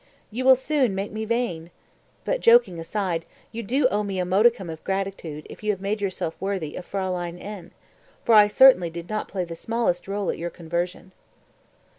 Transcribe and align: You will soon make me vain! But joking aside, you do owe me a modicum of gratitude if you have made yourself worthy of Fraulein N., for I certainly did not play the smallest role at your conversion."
You 0.31 0.45
will 0.45 0.55
soon 0.55 0.95
make 0.95 1.11
me 1.11 1.25
vain! 1.25 1.69
But 2.25 2.39
joking 2.41 2.79
aside, 2.79 3.23
you 3.51 3.61
do 3.61 3.87
owe 3.89 4.01
me 4.01 4.17
a 4.17 4.25
modicum 4.25 4.67
of 4.67 4.83
gratitude 4.83 5.45
if 5.47 5.61
you 5.61 5.69
have 5.69 5.79
made 5.79 6.01
yourself 6.01 6.35
worthy 6.41 6.75
of 6.75 6.87
Fraulein 6.87 7.37
N., 7.37 7.69
for 8.25 8.33
I 8.33 8.47
certainly 8.47 8.89
did 8.89 9.09
not 9.09 9.27
play 9.27 9.45
the 9.45 9.55
smallest 9.55 10.07
role 10.07 10.31
at 10.31 10.39
your 10.39 10.49
conversion." 10.49 11.11